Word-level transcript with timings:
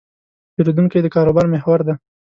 پیرودونکی 0.53 0.99
د 1.03 1.07
کاروبار 1.15 1.45
محور 1.53 1.79
دی. 1.87 1.93